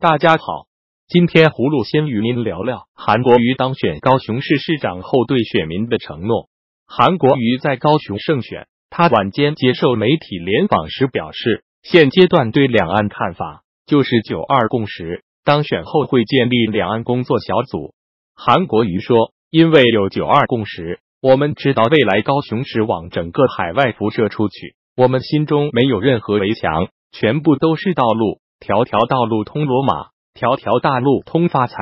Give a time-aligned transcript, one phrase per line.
[0.00, 0.68] 大家好，
[1.08, 6.46] 今天葫芦先与您聊聊韩国瑜当选高雄市市长后对选民的承诺。
[6.86, 17.92] 韩国瑜在高雄胜选，他晚间接受媒体联访时表示，现阶段对两岸看法就是九二共识，当选后会建立两岸工作小组。
[18.36, 28.38] 韩国瑜说，因为有九二共识，我们知道未来高雄市往整个海外辐射出去，我们心中没有任何围墙，全部都是道路。
[28.60, 31.76] 条条道路通罗马，条条大路通发财，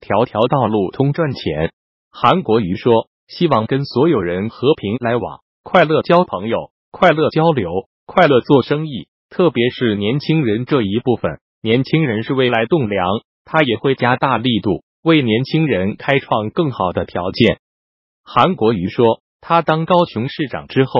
[0.00, 1.72] 条条道路通赚钱。
[2.10, 7.70] 韩国瑜说：“希望跟所有人和平来往，快乐交朋友，快乐交流，
[8.06, 9.08] 快乐做生意。
[9.28, 13.06] 特别是年轻人这一部分，年轻人是未来栋梁，
[13.44, 17.58] 他也会加大力度为年轻人开创更好的条件。”
[18.24, 20.92] 韩国瑜说：“他当高雄市长之后，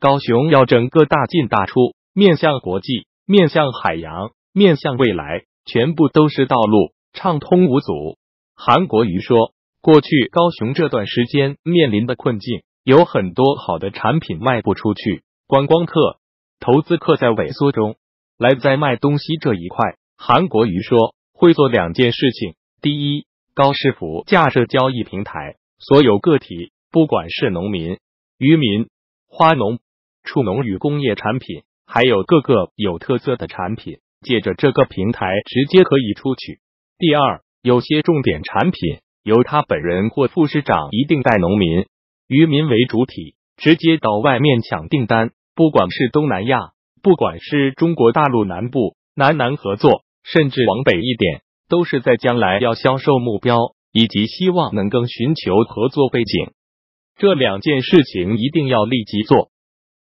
[0.00, 8.18] 高雄要整个大进大出，面向国际，面向海洋。”面向未来，全部都是道路，畅通无阻。
[8.56, 16.18] 韩国瑜说，过去高雄这段时间面临的困境，有很多好的产品卖不出去，观光客、
[16.58, 17.96] 投资客在萎缩中。
[18.38, 27.98] 来在卖东西这一块，韩国瑜说会做两件事情：第一，高师傅架设交易平台，所有个体，不管是农民、
[28.38, 28.88] 渔民、
[29.28, 29.78] 花农、
[30.24, 33.98] 畜农与工业产品，还有各个有特色的产品。
[34.20, 36.60] 借着这个平台，直接可以出去。
[36.98, 41.86] 第二，有些重点产品由他本人或副市长一定带农民、
[42.28, 45.30] 渔民为主体，直接到外面抢订单。
[45.54, 53.56] 不管是东南亚，不管是中国大陆南部、南南合作，甚至往北一点，都是在将来要销售目标
[53.92, 56.52] 以及希望能够寻求合作背景。
[57.16, 59.50] 这两件事情一定要立即做。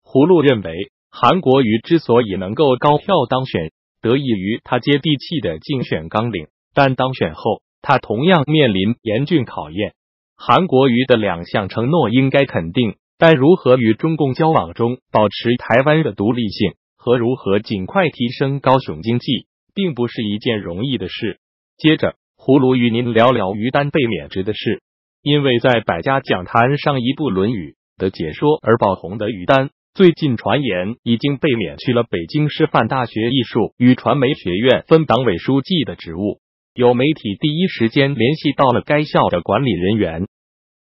[0.04, 3.72] 葫芦认为，韩国瑜之所以能够高票当选。
[4.02, 9.94] 得益于他接地气的竞选纲领，但当选后，他同样面临严峻考验。
[10.38, 21.40] 韩国瑜的两项承诺应该肯定，但如何与中共交往中保持台湾的独立性和如何尽快提升高雄经济，并不是一件容易的事。
[21.78, 24.82] 接着，葫芦与您聊聊于丹被免职的事，
[25.22, 29.72] 因为在百家讲坛上一部《论语》的解说而爆红的于丹。
[29.94, 36.40] 最近传言已经被免去了北京师范大学艺术与传媒学院分党委书记的职务。
[36.74, 40.28] 有媒体第一时间联系到了该校的管理人员，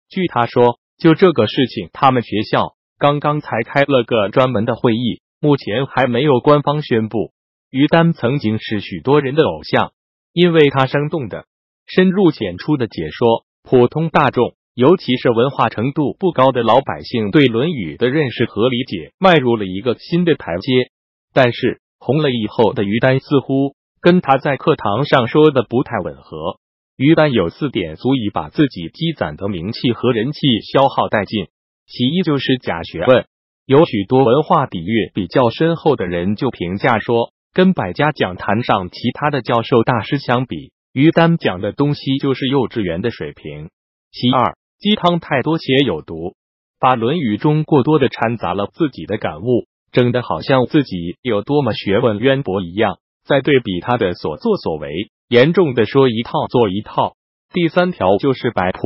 [0.07, 7.33] 据他说，就这个事情，他们学校刚刚才开了个专门的会议，目前还没有官方宣布。
[7.69, 9.91] 于丹曾经是许多人的偶像，
[10.31, 11.45] 因为他生动的、
[11.87, 14.53] 深入浅出的解说，普通大众。
[14.73, 20.91] 尤其是文化程度不高的老百姓对《论语》的认识和理解迈入了一个新的台阶。
[21.33, 26.57] 但是红了以后的于丹似乎跟他在课堂上说的不太吻合。
[26.95, 31.47] 于丹有四点足以把自己积攒的名气和人气消耗殆尽。
[31.87, 33.25] 其一就是假学问。
[33.65, 43.69] 有许多文化底蕴比较深厚的人就评价说，跟百家讲坛上其他的教授大师相比，于丹讲的东西就是幼稚园的水平。
[44.11, 44.55] 其二。
[44.81, 46.33] 鸡汤太多且有毒，
[46.79, 52.97] 把《论语》中过多的掺杂了自己的感悟，整的好像自己有多么学问渊博一样。
[53.23, 57.13] 再对比他的所作所为，严重的说一套做一套。
[57.53, 58.79] 第三条就是摆谱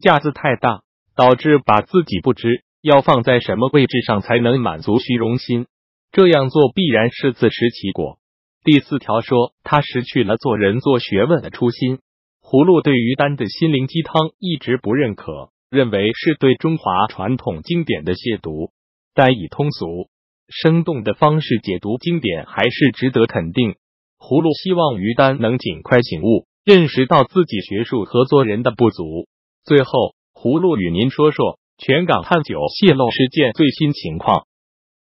[0.00, 0.80] 架子太大，
[1.14, 5.68] 导致把自己不知要放在什么位置上才能满足虚荣心，
[6.10, 8.18] 这样做必然是自食其果。
[8.64, 12.00] 第四条说他失去了做人做学问的初心。
[12.46, 18.70] 葫芦对于丹的心灵鸡汤一直不认可，认为是对中华传统经典的亵渎。
[19.14, 20.10] 但以通俗、
[20.50, 23.76] 生动的方式解读经典，还是值得肯定。
[24.18, 29.26] 葫芦希望于丹能尽快醒悟，认识到自己学术合作人的不足。
[29.64, 34.44] 最后，葫芦与您说说全港探九泄漏事件最新情况。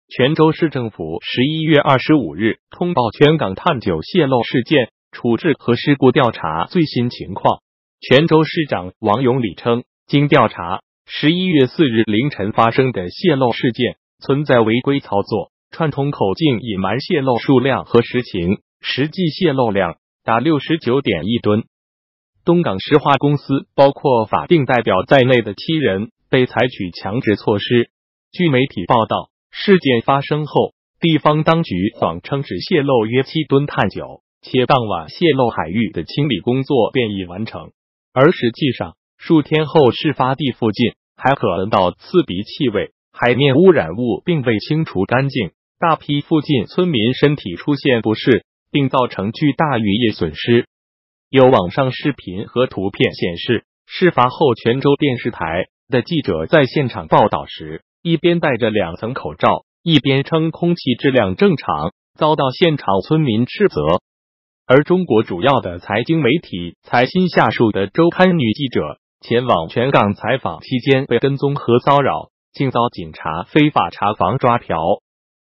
[0.07, 4.94] 泉州市政府十一月二十五日通报全港探九泄漏事件。
[5.13, 7.62] 处置和事故调查最新情况。
[8.01, 19.95] 泉州市长王永礼称，经调查，十一月四日凌晨发生的泄漏事件存在违规操作、串通口径隐瞒泄漏数量和实情，实际泄漏量
[20.25, 21.63] 达六十九点一吨。
[22.44, 27.89] 东港石化公司包括法定代表在内的七人被采取强制措施。
[28.33, 34.23] 据媒体报道，事件发生后，地方当局谎称只泄漏约七吨碳九。
[34.44, 37.72] 且当晚泄漏海域的清理工作便已完成，
[38.13, 50.66] 而实际上数天后事发地附近还可闻到刺鼻气味，海面污染物并未清除干净，大批附近村民身体出现不适，并造成巨大渔业损失。
[51.30, 64.01] 有网上视频和图片显示，事发后泉州电视台的记者在现场报道时，一边戴着两层口罩，一边称空气质量正常，遭到现场村民斥责。
[64.75, 74.80] 而中国主要的财经媒体财新下属的周刊女记者前往全港采访期间被跟踪和骚扰，竟遭警察非法查房抓嫖。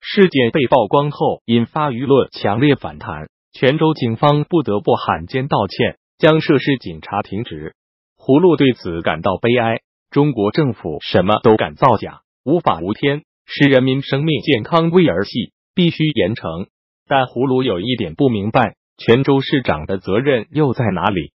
[0.01, 3.27] 事件被曝光后，引发舆论强烈反弹。
[3.53, 7.73] 泉州警方不得不罕见道歉，将涉事警察停职。
[8.15, 9.79] 葫芦对此感到悲哀。
[10.11, 16.67] 中国政府什么都敢造假，无法无天，视人民生命健康为儿戏，必须严惩。
[17.07, 21.33] 但葫芦有一点不明白，泉州市长的责任又在哪里？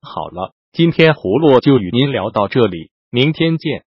[0.00, 3.84] 好了，今天葫芦就与您聊到这里，明天见。